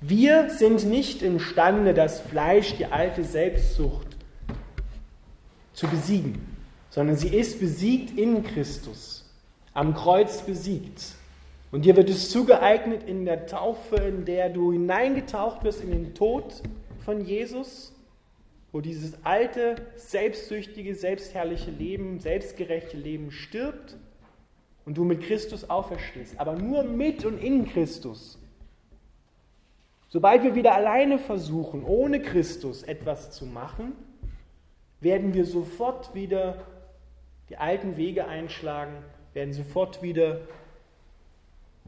Wir 0.00 0.50
sind 0.50 0.86
nicht 0.86 1.22
imstande, 1.22 1.94
das 1.94 2.20
Fleisch, 2.20 2.76
die 2.76 2.86
alte 2.86 3.24
Selbstsucht 3.24 4.06
zu 5.72 5.86
besiegen, 5.86 6.56
sondern 6.88 7.16
sie 7.16 7.28
ist 7.28 7.60
besiegt 7.60 8.18
in 8.18 8.42
Christus, 8.42 9.30
am 9.74 9.94
Kreuz 9.94 10.42
besiegt. 10.42 11.02
Und 11.70 11.84
dir 11.84 11.96
wird 11.96 12.10
es 12.10 12.30
zugeeignet 12.30 13.02
in 13.06 13.24
der 13.24 13.46
Taufe, 13.46 13.96
in 13.96 14.24
der 14.24 14.48
du 14.48 14.72
hineingetaucht 14.72 15.62
wirst 15.64 15.82
in 15.82 15.90
den 15.90 16.14
Tod 16.14 16.62
von 17.04 17.24
Jesus 17.24 17.92
wo 18.72 18.80
dieses 18.80 19.24
alte, 19.24 19.76
selbstsüchtige, 19.96 20.94
selbstherrliche 20.94 21.70
Leben, 21.70 22.20
selbstgerechte 22.20 22.96
Leben 22.96 23.32
stirbt 23.32 23.96
und 24.84 24.96
du 24.96 25.04
mit 25.04 25.22
Christus 25.22 25.68
auferstehst, 25.68 26.38
aber 26.38 26.54
nur 26.54 26.84
mit 26.84 27.24
und 27.24 27.38
in 27.38 27.66
Christus. 27.68 28.38
Sobald 30.10 30.42
wir 30.42 30.54
wieder 30.54 30.74
alleine 30.74 31.18
versuchen, 31.18 31.84
ohne 31.84 32.20
Christus 32.20 32.82
etwas 32.82 33.30
zu 33.30 33.46
machen, 33.46 33.92
werden 35.00 35.32
wir 35.32 35.46
sofort 35.46 36.14
wieder 36.14 36.66
die 37.48 37.56
alten 37.56 37.96
Wege 37.96 38.26
einschlagen, 38.26 38.92
werden 39.32 39.54
sofort 39.54 40.02
wieder 40.02 40.42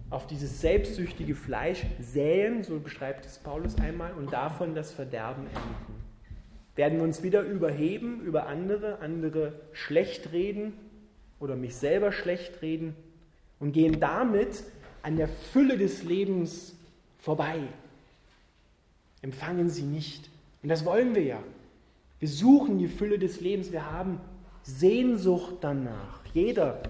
auf 0.08 0.26
dieses 0.26 0.60
selbstsüchtige 0.60 1.34
Fleisch 1.34 1.84
säen, 2.00 2.62
so 2.62 2.80
beschreibt 2.80 3.26
es 3.26 3.38
Paulus 3.38 3.76
einmal, 3.78 4.14
und 4.14 4.32
davon 4.32 4.74
das 4.74 4.92
Verderben 4.92 5.46
ernten 5.52 6.02
werden 6.76 6.98
wir 6.98 7.04
uns 7.04 7.22
wieder 7.22 7.42
überheben 7.42 8.20
über 8.22 8.46
andere, 8.46 9.00
andere 9.00 9.52
schlecht 9.72 10.32
reden 10.32 10.72
oder 11.38 11.56
mich 11.56 11.76
selber 11.76 12.12
schlecht 12.12 12.62
reden 12.62 12.96
und 13.60 13.72
gehen 13.72 14.00
damit 14.00 14.64
an 15.02 15.16
der 15.16 15.28
Fülle 15.28 15.76
des 15.76 16.02
Lebens 16.02 16.74
vorbei. 17.18 17.60
Empfangen 19.22 19.70
sie 19.70 19.84
nicht. 19.84 20.28
Und 20.62 20.68
das 20.68 20.84
wollen 20.84 21.14
wir 21.14 21.22
ja. 21.22 21.38
Wir 22.18 22.28
suchen 22.28 22.78
die 22.78 22.88
Fülle 22.88 23.18
des 23.18 23.40
Lebens. 23.40 23.72
Wir 23.72 23.90
haben 23.90 24.20
Sehnsucht 24.62 25.56
danach. 25.60 26.20
Jeder 26.34 26.82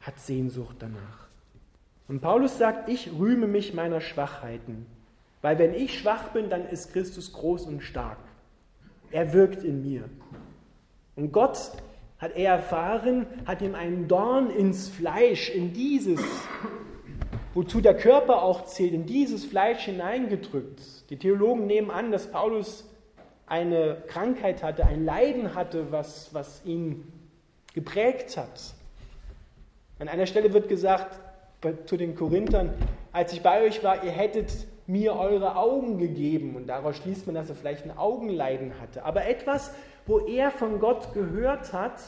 hat 0.00 0.18
Sehnsucht 0.18 0.76
danach. 0.78 1.28
Und 2.08 2.20
Paulus 2.20 2.58
sagt, 2.58 2.88
ich 2.88 3.10
rühme 3.18 3.46
mich 3.46 3.74
meiner 3.74 4.00
Schwachheiten. 4.00 4.86
Weil 5.42 5.58
wenn 5.58 5.74
ich 5.74 5.98
schwach 5.98 6.28
bin, 6.28 6.50
dann 6.50 6.68
ist 6.68 6.92
Christus 6.92 7.32
groß 7.32 7.66
und 7.66 7.82
stark. 7.82 8.18
Er 9.10 9.32
wirkt 9.32 9.64
in 9.64 9.82
mir. 9.82 10.04
Und 11.14 11.32
Gott 11.32 11.72
hat 12.18 12.36
er 12.36 12.54
erfahren, 12.54 13.26
hat 13.44 13.62
ihm 13.62 13.74
einen 13.74 14.08
Dorn 14.08 14.50
ins 14.50 14.88
Fleisch, 14.88 15.50
in 15.50 15.72
dieses, 15.72 16.20
wozu 17.56 17.80
der 17.80 17.96
Körper 17.96 18.42
auch 18.42 18.66
zählt, 18.66 18.92
in 18.92 19.06
dieses 19.06 19.46
Fleisch 19.46 19.86
hineingedrückt. 19.86 21.08
Die 21.08 21.16
Theologen 21.16 21.66
nehmen 21.66 21.90
an, 21.90 22.12
dass 22.12 22.30
Paulus 22.30 22.84
eine 23.46 23.96
Krankheit 24.08 24.62
hatte, 24.62 24.84
ein 24.84 25.06
Leiden 25.06 25.54
hatte, 25.54 25.90
was, 25.90 26.34
was 26.34 26.60
ihn 26.66 27.10
geprägt 27.72 28.36
hat. 28.36 28.60
An 29.98 30.08
einer 30.08 30.26
Stelle 30.26 30.52
wird 30.52 30.68
gesagt 30.68 31.18
zu 31.86 31.96
den 31.96 32.14
Korinthern, 32.14 32.74
als 33.10 33.32
ich 33.32 33.42
bei 33.42 33.62
euch 33.62 33.82
war, 33.82 34.04
ihr 34.04 34.10
hättet 34.10 34.52
mir 34.86 35.16
eure 35.16 35.56
Augen 35.56 35.96
gegeben. 35.96 36.56
Und 36.56 36.66
daraus 36.66 36.96
schließt 36.96 37.24
man, 37.26 37.36
dass 37.36 37.48
er 37.48 37.56
vielleicht 37.56 37.86
ein 37.86 37.96
Augenleiden 37.96 38.78
hatte. 38.82 39.02
Aber 39.06 39.24
etwas, 39.24 39.72
wo 40.04 40.18
er 40.18 40.50
von 40.50 40.78
Gott 40.78 41.14
gehört 41.14 41.72
hat, 41.72 42.02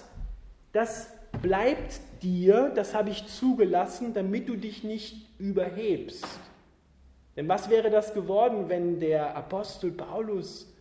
das 0.72 1.08
bleibt 1.42 2.00
dir, 2.22 2.72
das 2.74 2.94
habe 2.94 3.10
ich 3.10 3.26
zugelassen, 3.26 4.14
damit 4.14 4.48
du 4.48 4.56
dich 4.56 4.84
nicht 4.84 5.28
überhebst. 5.38 6.26
Denn 7.36 7.48
was 7.48 7.70
wäre 7.70 7.90
das 7.90 8.14
geworden, 8.14 8.68
wenn 8.68 8.98
der 8.98 9.36
Apostel 9.36 9.92
Paulus 9.92 10.72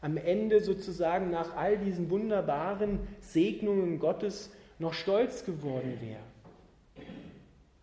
am 0.00 0.16
Ende 0.16 0.60
sozusagen 0.60 1.30
nach 1.30 1.56
all 1.56 1.78
diesen 1.78 2.10
wunderbaren 2.10 3.00
Segnungen 3.20 3.98
Gottes 3.98 4.50
noch 4.78 4.92
stolz 4.92 5.44
geworden 5.44 5.98
wäre 6.00 7.06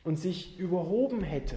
und 0.03 0.19
sich 0.19 0.59
überhoben 0.59 1.23
hätte? 1.23 1.55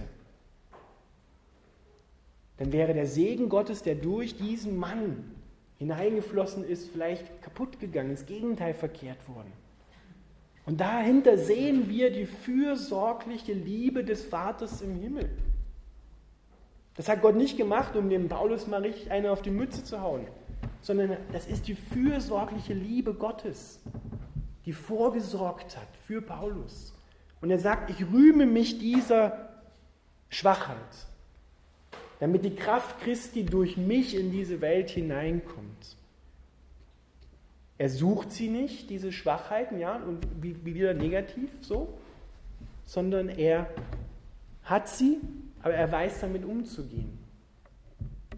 Dann 2.57 2.71
wäre 2.71 2.93
der 2.93 3.07
Segen 3.07 3.49
Gottes, 3.49 3.83
der 3.83 3.95
durch 3.95 4.37
diesen 4.37 4.77
Mann 4.77 5.31
hineingeflossen 5.77 6.63
ist, 6.63 6.89
vielleicht 6.89 7.41
kaputt 7.41 7.79
gegangen, 7.79 8.11
ins 8.11 8.25
Gegenteil 8.25 8.73
verkehrt 8.73 9.27
worden. 9.27 9.51
Und 10.65 10.79
dahinter 10.79 11.37
sehen 11.37 11.89
wir 11.89 12.11
die 12.11 12.25
fürsorgliche 12.25 13.53
Liebe 13.53 14.03
des 14.03 14.23
Vaters 14.23 14.81
im 14.81 14.95
Himmel. 14.95 15.29
Das 16.95 17.09
hat 17.09 17.21
Gott 17.21 17.35
nicht 17.35 17.57
gemacht, 17.57 17.95
um 17.95 18.09
dem 18.09 18.29
Paulus 18.29 18.67
mal 18.67 18.81
richtig 18.81 19.11
eine 19.11 19.31
auf 19.31 19.41
die 19.41 19.51
Mütze 19.51 19.83
zu 19.83 20.01
hauen, 20.01 20.27
sondern 20.81 21.17
das 21.31 21.47
ist 21.47 21.67
die 21.67 21.75
fürsorgliche 21.75 22.73
Liebe 22.73 23.13
Gottes, 23.13 23.79
die 24.65 24.73
vorgesorgt 24.73 25.75
hat 25.75 25.87
für 26.05 26.21
Paulus. 26.21 26.93
Und 27.41 27.49
er 27.49 27.59
sagt, 27.59 27.89
ich 27.89 28.05
rühme 28.13 28.45
mich 28.45 28.79
dieser 28.79 29.49
Schwachheit, 30.29 30.77
damit 32.19 32.45
die 32.45 32.55
Kraft 32.55 33.01
Christi 33.01 33.43
durch 33.43 33.75
mich 33.75 34.15
in 34.15 34.31
diese 34.31 34.61
Welt 34.61 34.89
hineinkommt. 34.89 35.97
Er 37.77 37.89
sucht 37.89 38.31
sie 38.31 38.49
nicht, 38.49 38.89
diese 38.89 39.11
Schwachheiten, 39.11 39.79
ja, 39.79 39.95
und 39.95 40.25
wie, 40.41 40.63
wieder 40.63 40.93
negativ 40.93 41.49
so, 41.61 41.97
sondern 42.85 43.29
er 43.29 43.67
hat 44.63 44.87
sie, 44.87 45.19
aber 45.61 45.73
er 45.73 45.91
weiß 45.91 46.21
damit 46.21 46.45
umzugehen. 46.45 47.17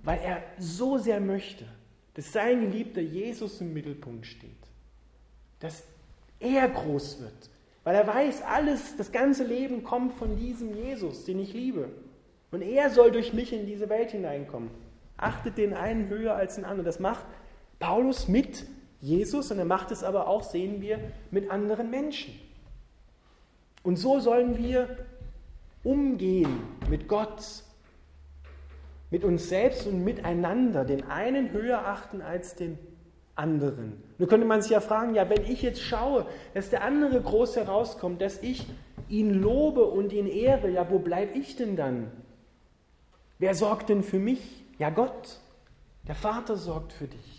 Weil 0.04 0.20
er 0.20 0.44
so 0.58 0.98
sehr 0.98 1.20
möchte, 1.20 1.66
dass 2.14 2.32
sein 2.32 2.62
geliebter 2.62 3.02
Jesus 3.02 3.60
im 3.62 3.74
Mittelpunkt 3.74 4.26
steht. 4.26 4.52
Dass 5.60 5.84
er 6.40 6.68
groß 6.70 7.22
wird. 7.22 7.50
Weil 7.84 7.96
er 7.96 8.08
weiß, 8.08 8.42
alles, 8.44 8.96
das 8.98 9.12
ganze 9.12 9.44
Leben 9.44 9.84
kommt 9.84 10.14
von 10.14 10.38
diesem 10.38 10.76
Jesus, 10.76 11.26
den 11.26 11.40
ich 11.40 11.54
liebe. 11.54 11.90
Und 12.52 12.62
er 12.62 12.90
soll 12.90 13.12
durch 13.12 13.34
mich 13.34 13.52
in 13.52 13.66
diese 13.66 13.90
Welt 13.90 14.12
hineinkommen. 14.12 14.70
Achtet 15.18 15.58
den 15.58 15.74
einen 15.74 16.10
höher 16.10 16.36
als 16.36 16.56
den 16.56 16.66
anderen. 16.66 16.86
Das 16.86 17.00
macht 17.00 17.26
Paulus 17.80 18.28
mit 18.28 18.66
Jesus 19.02 19.52
und 19.52 19.60
er 19.60 19.66
macht 19.66 19.92
es 19.92 20.04
aber 20.04 20.28
auch, 20.28 20.44
sehen 20.44 20.82
wir, 20.82 21.00
mit 21.32 21.52
anderen 21.52 21.90
Menschen. 21.90 22.40
Und 23.84 23.98
so 23.98 24.20
sollen 24.20 24.58
wir 24.58 24.98
umgehen 25.84 26.60
mit 26.90 27.08
Gott, 27.08 27.64
mit 29.12 29.24
uns 29.24 29.48
selbst 29.50 29.86
und 29.86 30.04
miteinander, 30.04 30.84
den 30.84 31.04
einen 31.04 31.52
höher 31.52 31.86
achten 31.88 32.22
als 32.22 32.56
den 32.56 32.80
anderen. 33.36 34.02
Nun 34.18 34.30
könnte 34.30 34.48
man 34.48 34.62
sich 34.62 34.72
ja 34.72 34.80
fragen, 34.80 35.14
ja, 35.14 35.30
wenn 35.30 35.44
ich 35.44 35.62
jetzt 35.62 35.82
schaue, 35.82 36.26
dass 36.54 36.70
der 36.70 36.84
andere 36.84 37.22
groß 37.22 37.58
herauskommt, 37.58 38.22
dass 38.22 38.42
ich 38.42 38.66
ihn 39.10 39.34
lobe 39.34 39.86
und 39.86 40.14
ihn 40.14 40.28
ehre, 40.28 40.70
ja, 40.70 40.90
wo 40.90 41.00
bleibe 41.00 41.38
ich 41.38 41.56
denn 41.56 41.76
dann? 41.76 42.12
Wer 43.38 43.54
sorgt 43.54 43.90
denn 43.90 44.04
für 44.04 44.20
mich? 44.20 44.64
Ja, 44.80 44.90
Gott. 44.90 45.40
Der 46.08 46.16
Vater 46.16 46.56
sorgt 46.56 46.94
für 46.94 47.08
dich. 47.08 47.35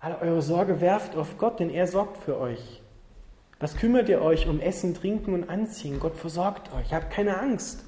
Alle 0.00 0.20
eure 0.20 0.42
Sorge 0.42 0.80
werft 0.80 1.16
auf 1.16 1.38
Gott, 1.38 1.58
denn 1.58 1.70
er 1.70 1.86
sorgt 1.86 2.18
für 2.18 2.38
euch. 2.38 2.82
Was 3.58 3.76
kümmert 3.76 4.08
ihr 4.08 4.22
euch 4.22 4.46
um 4.46 4.60
Essen, 4.60 4.94
Trinken 4.94 5.34
und 5.34 5.50
Anziehen? 5.50 5.98
Gott 5.98 6.16
versorgt 6.16 6.72
euch. 6.72 6.92
Habt 6.94 7.10
keine 7.10 7.40
Angst. 7.40 7.84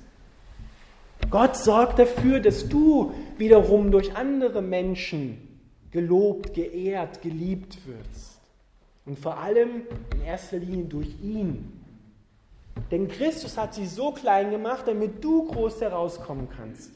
Gott 1.31 1.57
sorgt 1.57 2.01
dafür, 2.01 2.41
dass 2.41 2.69
du 2.69 3.15
wiederum 3.39 3.93
durch 3.93 4.17
andere 4.17 4.63
Menschen 4.63 5.61
gelobt, 5.93 6.55
geehrt, 6.55 7.23
geliebt 7.23 7.79
wirst. 7.87 8.41
Und 9.07 9.19
vor 9.19 9.39
allem 9.39 9.83
in 10.15 10.23
erster 10.23 10.59
Linie 10.59 10.87
durch 10.87 11.15
ihn. 11.23 11.81
Denn 12.91 13.07
Christus 13.07 13.57
hat 13.57 13.75
sich 13.75 13.91
so 13.91 14.11
klein 14.11 14.51
gemacht, 14.51 14.85
damit 14.87 15.23
du 15.23 15.47
groß 15.47 15.81
herauskommen 15.81 16.49
kannst. 16.57 16.91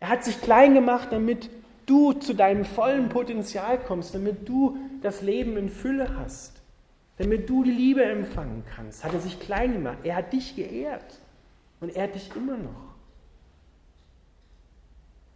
Er 0.00 0.08
hat 0.08 0.24
sich 0.24 0.40
klein 0.40 0.74
gemacht, 0.74 1.08
damit 1.12 1.48
du 1.86 2.12
zu 2.12 2.34
deinem 2.34 2.64
vollen 2.64 3.08
Potenzial 3.08 3.78
kommst, 3.78 4.14
damit 4.14 4.48
du 4.48 4.76
das 5.02 5.22
Leben 5.22 5.56
in 5.56 5.68
Fülle 5.68 6.16
hast, 6.16 6.62
damit 7.18 7.48
du 7.48 7.62
Liebe 7.62 8.04
empfangen 8.04 8.64
kannst, 8.74 9.04
hat 9.04 9.12
er 9.14 9.20
sich 9.20 9.38
klein 9.40 9.74
gemacht. 9.74 9.98
Er 10.04 10.16
hat 10.16 10.32
dich 10.32 10.56
geehrt 10.56 11.20
und 11.80 11.96
hat 11.96 12.14
dich 12.14 12.30
immer 12.36 12.56
noch. 12.56 12.94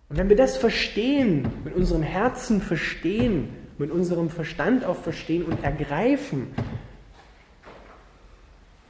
Und 0.09 0.17
wenn 0.17 0.29
wir 0.29 0.37
das 0.37 0.57
verstehen, 0.57 1.47
mit 1.65 1.75
unserem 1.75 2.03
Herzen 2.03 2.63
verstehen, 2.63 3.51
mit 3.77 3.91
unserem 3.91 4.31
Verstand 4.31 4.85
auch 4.85 4.97
verstehen 4.97 5.45
und 5.45 5.63
ergreifen, 5.63 6.49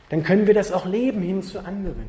dann 0.09 0.23
können 0.23 0.47
wir 0.47 0.55
das 0.55 0.73
auch 0.73 0.87
leben 0.87 1.21
hin 1.21 1.43
zu 1.43 1.59
anderen. 1.59 2.07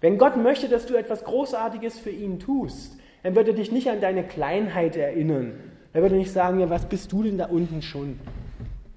Wenn 0.00 0.18
Gott 0.18 0.36
möchte, 0.36 0.68
dass 0.68 0.86
du 0.86 0.94
etwas 0.94 1.24
Großartiges 1.24 1.98
für 1.98 2.10
ihn 2.10 2.38
tust, 2.38 2.95
er 3.34 3.52
dich 3.54 3.72
nicht 3.72 3.88
an 3.90 4.00
deine 4.00 4.22
Kleinheit 4.22 4.96
erinnern. 4.96 5.54
Er 5.92 6.02
wird 6.02 6.12
nicht 6.12 6.30
sagen, 6.30 6.60
ja, 6.60 6.68
was 6.68 6.84
bist 6.86 7.10
du 7.10 7.22
denn 7.22 7.38
da 7.38 7.46
unten 7.46 7.80
schon 7.80 8.18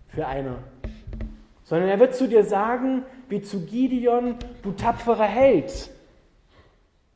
für 0.10 0.28
einer? 0.28 0.58
Sondern 1.64 1.88
er 1.88 2.00
wird 2.00 2.14
zu 2.14 2.28
dir 2.28 2.44
sagen, 2.44 3.04
wie 3.30 3.42
zu 3.42 3.66
Gideon, 3.66 4.36
du 4.64 4.74
tapferer 4.74 5.24
Held. 5.24 5.92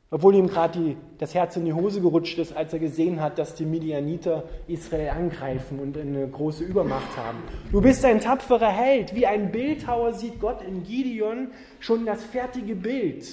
Obwohl 0.09 0.35
ihm 0.35 0.47
gerade 0.47 0.95
das 1.17 1.33
Herz 1.33 1.57
in 1.57 1.65
die 1.65 1.73
Hose 1.73 1.99
gerutscht 1.99 2.37
ist, 2.37 2.55
als 2.55 2.71
er 2.71 2.77
gesehen 2.79 3.19
hat, 3.19 3.39
dass 3.39 3.55
die 3.55 3.65
Midianiter 3.65 4.43
Israel 4.67 5.09
angreifen 5.09 5.79
und 5.79 5.97
eine 5.97 6.27
große 6.27 6.63
Übermacht 6.63 7.17
haben. 7.17 7.39
Du 7.71 7.81
bist 7.81 8.05
ein 8.05 8.21
tapferer 8.21 8.69
Held. 8.69 9.15
Wie 9.15 9.25
ein 9.25 9.51
Bildhauer 9.51 10.13
sieht 10.13 10.39
Gott 10.39 10.61
in 10.61 10.83
Gideon 10.83 11.47
schon 11.79 12.05
das 12.05 12.23
fertige 12.23 12.75
Bild. 12.75 13.25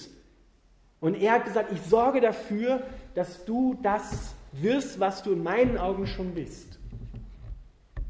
Und 1.01 1.21
er 1.21 1.33
hat 1.33 1.45
gesagt, 1.45 1.71
ich 1.73 1.83
sorge 1.83 2.21
dafür, 2.21 2.83
dass 3.15 3.45
du 3.45 3.77
das 3.83 4.35
wirst, 4.53 5.01
was 5.01 5.23
du 5.23 5.33
in 5.33 5.43
meinen 5.43 5.79
Augen 5.79 6.07
schon 6.07 6.35
bist. 6.35 6.79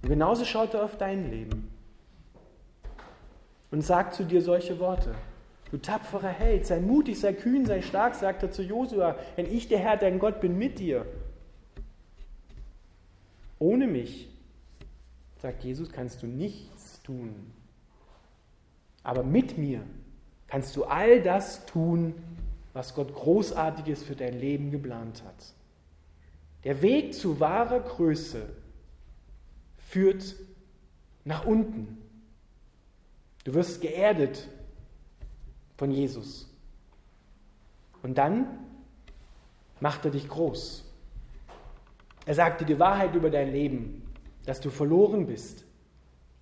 Und 0.02 0.08
genauso 0.08 0.44
schaut 0.44 0.74
er 0.74 0.84
auf 0.84 0.96
dein 0.96 1.30
Leben 1.30 1.70
und 3.70 3.82
sagt 3.82 4.14
zu 4.14 4.24
dir 4.24 4.42
solche 4.42 4.78
Worte. 4.78 5.14
Du 5.70 5.78
tapferer 5.78 6.30
Held, 6.30 6.66
sei 6.66 6.80
mutig, 6.80 7.20
sei 7.20 7.32
kühn, 7.32 7.64
sei 7.64 7.80
stark, 7.82 8.14
sagt 8.14 8.42
er 8.42 8.50
zu 8.50 8.62
Josua, 8.62 9.16
denn 9.36 9.46
ich, 9.46 9.68
der 9.68 9.78
Herr, 9.78 9.96
dein 9.96 10.18
Gott, 10.18 10.40
bin 10.40 10.58
mit 10.58 10.78
dir. 10.78 11.06
Ohne 13.58 13.86
mich, 13.86 14.28
sagt 15.40 15.62
Jesus, 15.62 15.92
kannst 15.92 16.22
du 16.22 16.26
nichts 16.26 17.02
tun. 17.02 17.52
Aber 19.04 19.22
mit 19.22 19.58
mir 19.58 19.82
kannst 20.48 20.76
du 20.76 20.84
all 20.84 21.22
das 21.22 21.66
tun, 21.66 22.14
was 22.72 22.94
Gott 22.94 23.14
Großartiges 23.14 24.02
für 24.02 24.16
dein 24.16 24.38
Leben 24.38 24.70
geplant 24.70 25.22
hat. 25.24 25.54
Der 26.64 26.82
Weg 26.82 27.14
zu 27.14 27.40
wahrer 27.40 27.80
Größe 27.80 28.48
führt 29.78 30.36
nach 31.24 31.44
unten. 31.44 31.98
Du 33.44 33.54
wirst 33.54 33.80
geerdet 33.80 34.48
von 35.76 35.90
Jesus. 35.90 36.48
Und 38.02 38.18
dann 38.18 38.46
macht 39.80 40.04
er 40.04 40.10
dich 40.10 40.28
groß. 40.28 40.84
Er 42.26 42.34
sagt 42.34 42.60
dir 42.60 42.66
die 42.66 42.78
Wahrheit 42.78 43.14
über 43.14 43.30
dein 43.30 43.50
Leben, 43.50 44.02
dass 44.44 44.60
du 44.60 44.70
verloren 44.70 45.26
bist, 45.26 45.64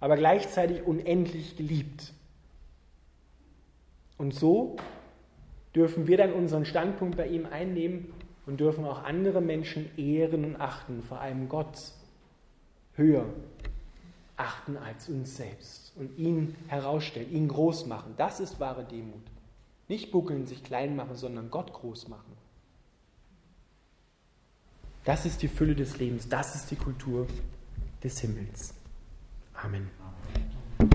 aber 0.00 0.16
gleichzeitig 0.16 0.82
unendlich 0.82 1.56
geliebt. 1.56 2.12
Und 4.16 4.34
so 4.34 4.76
dürfen 5.74 6.06
wir 6.06 6.16
dann 6.16 6.32
unseren 6.32 6.64
Standpunkt 6.64 7.16
bei 7.16 7.26
ihm 7.26 7.46
einnehmen 7.46 8.12
und 8.46 8.60
dürfen 8.60 8.84
auch 8.84 9.04
andere 9.04 9.40
Menschen 9.40 9.90
ehren 9.98 10.44
und 10.44 10.56
achten, 10.56 11.02
vor 11.02 11.20
allem 11.20 11.48
Gott 11.48 11.78
höher 12.94 13.26
achten 14.38 14.76
als 14.76 15.08
uns 15.08 15.36
selbst 15.36 15.92
und 15.96 16.16
ihn 16.16 16.54
herausstellen, 16.68 17.30
ihn 17.32 17.48
groß 17.48 17.86
machen. 17.86 18.14
Das 18.16 18.40
ist 18.40 18.60
wahre 18.60 18.84
Demut. 18.84 19.22
Nicht 19.88 20.12
buckeln, 20.12 20.46
sich 20.46 20.62
klein 20.62 20.96
machen, 20.96 21.16
sondern 21.16 21.50
Gott 21.50 21.72
groß 21.72 22.08
machen. 22.08 22.32
Das 25.04 25.26
ist 25.26 25.42
die 25.42 25.48
Fülle 25.48 25.74
des 25.74 25.98
Lebens, 25.98 26.28
das 26.28 26.54
ist 26.54 26.70
die 26.70 26.76
Kultur 26.76 27.26
des 28.02 28.20
Himmels. 28.20 28.74
Amen. 29.54 29.90